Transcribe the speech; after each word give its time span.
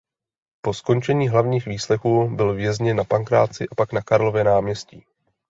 Po 0.61 0.73
skončení 0.73 1.29
hlavních 1.29 1.65
výslechů 1.65 2.27
byl 2.35 2.53
vězněn 2.53 2.97
na 2.97 3.03
Pankráci 3.03 3.65
a 3.71 3.75
pak 3.75 3.93
na 3.93 4.01
Karlově 4.01 4.43
náměstí. 4.43 5.03